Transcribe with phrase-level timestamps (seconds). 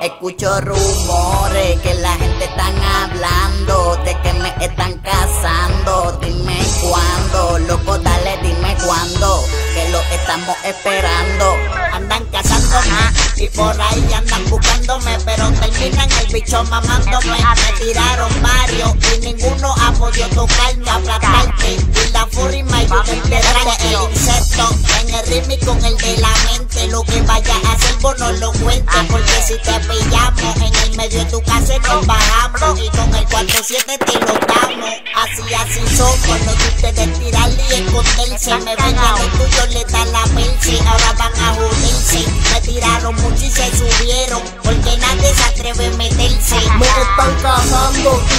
[0.00, 6.16] Escucho rumores que la gente están hablando de que me están casando.
[6.22, 9.44] Dime cuándo, loco, dale, dime cuándo,
[9.74, 11.56] que lo estamos esperando.
[11.92, 17.36] Andan casándome y por ahí andan buscándome, pero terminan el bicho mamándome.
[17.36, 21.72] Me tiraron varios y ninguno ha podido tocarme, aplastarte.
[21.72, 24.87] Y la furia me ayuda a el insecto
[25.28, 26.86] ritmo con el de la mente.
[26.88, 30.96] Lo que vaya a hacer vos no lo cuentes, porque si te pillamos en el
[30.96, 34.88] medio de tu casa nos bajamos y con el 4-7 te lo damos.
[35.14, 38.54] Así, así somos, no que ustedes tirarle y esconderse.
[38.58, 42.24] Me ven a los tuyos, le dan la perse, ahora van a joderse.
[42.52, 46.56] Me tiraron mucho y se subieron, porque nadie se atreve a meterse.
[46.78, 46.86] Me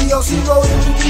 [0.00, 0.62] y yo sigo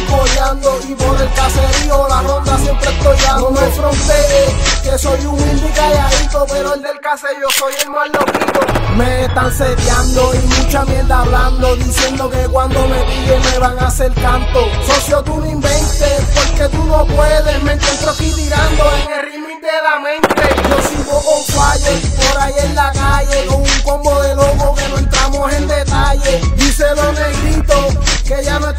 [0.09, 3.51] coleando y por el caserío la ronda siempre estoy dando.
[3.51, 8.09] No me fronteé, que soy humilde y calladito, pero el del caserío soy el más
[8.09, 8.61] loquito.
[8.97, 13.87] Me están sediando y mucha mierda hablando, diciendo que cuando me pillen me van a
[13.87, 14.61] hacer canto.
[14.87, 17.63] Socio, tú no inventes, porque tú no puedes.
[17.63, 20.43] Me encuentro aquí tirando en el ritmo de la mente.
[20.69, 23.65] Yo sigo con fire por ahí en la calle, con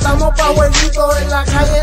[0.09, 1.78] estamos pa' jueguitos, en la calle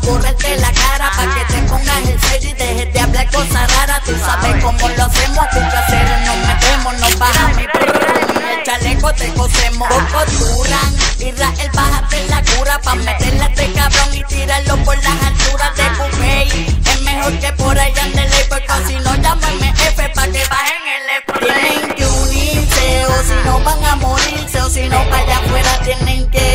[0.00, 4.00] borrarte la cara, pa' que te pongas el serio y dejes de hablar cosas raras.
[4.04, 9.32] Tú sabes cómo lo hacemos, tu casero nos metemos, nos bajamos y el chaleco te
[9.34, 9.88] cosemos.
[9.88, 14.96] Poco duran, y Rael bájate la cura, pa' meterle a este cabrón y tirarlo por
[14.96, 16.82] las alturas de Cupey.
[16.86, 21.22] Es mejor que por allá ande porque si no llamo MF pa' que bajen el
[21.22, 21.78] spray.
[21.78, 25.80] Tienen que unirse, o si no van a morirse, o si no para allá afuera
[25.84, 26.53] tienen que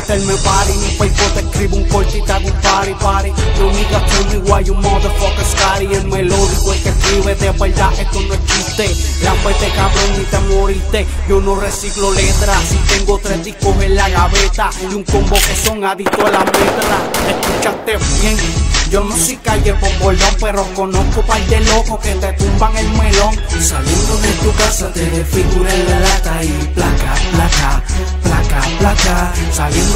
[0.00, 3.30] meterme party, ni pa' te escribo un corte y te un party party.
[3.58, 5.86] No niggas tell me why you motherfucker Scotty.
[5.94, 8.90] El melódico, el que escribe de verdad, esto no es chiste.
[9.22, 11.06] Lámpete cabrón ni te moriste.
[11.28, 15.56] Yo no reciclo letras, si tengo tres discos en la gaveta y un combo que
[15.56, 16.98] son adictos a la metra.
[17.28, 18.36] Escúchate bien.
[18.90, 23.36] Yo no soy calle bolón, pero conozco par de locos que te tumban el melón.
[23.60, 26.72] Saliendo de tu casa te desfigura en la lata y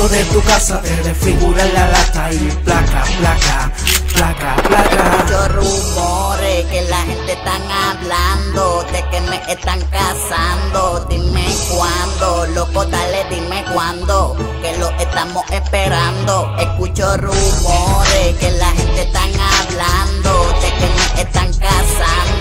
[0.04, 3.72] De tu casa te desfigura la lata y placa, placa,
[4.12, 5.16] placa, placa.
[5.16, 11.06] Escucho rumores que la gente están hablando de que me están casando.
[11.08, 16.54] Dime cuándo, loco, dale, dime cuándo, que lo estamos esperando.
[16.58, 22.33] Escucho rumores que la gente están hablando de que me están casando.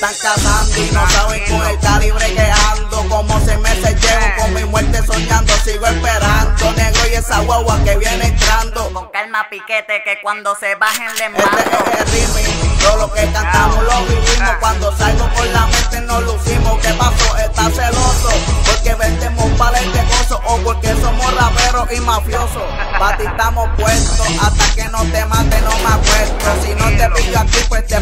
[0.00, 3.08] Están casando y no saben con el calibre que ando.
[3.08, 5.52] Como se me se llevo con mi muerte soñando.
[5.64, 8.92] Sigo esperando, negro y esa guagua que viene entrando.
[8.92, 11.78] Con calma, piquete, que cuando se bajen le Este mando.
[11.92, 14.50] es el ritmo, todo lo que cantamos lo vivimos.
[14.60, 16.78] Cuando salgo por la mente nos lucimos.
[16.80, 17.36] ¿Qué pasó?
[17.38, 18.30] Estás celoso
[18.66, 22.62] porque vendemos de cosas o porque somos raperos y mafiosos.
[22.98, 26.46] Pa' ti estamos puestos hasta que no te mate, no me acuesto.
[26.64, 27.97] Si no te pillo aquí, pues te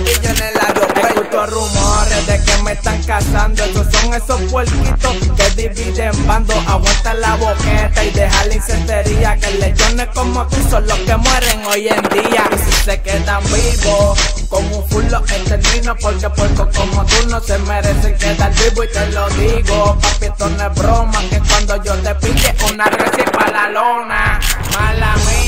[4.56, 6.54] puerquitos que dividen bando.
[6.66, 9.36] Aguanta la boqueta y deja la incentería.
[9.36, 12.48] Que lechones como tú son los que mueren hoy en día.
[12.84, 15.94] Se quedan vivos, con un full los extermino.
[15.96, 18.84] Porque puercos como tú no se merecen quedar vivo.
[18.84, 21.20] Y te lo digo, papi, esto no es broma.
[21.28, 24.40] Que cuando yo te pille una recién para la lona.
[24.72, 25.36] Mala mía.